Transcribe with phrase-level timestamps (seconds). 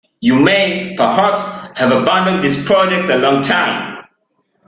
[0.19, 4.03] You may, perhaps, have abandoned this project a long time.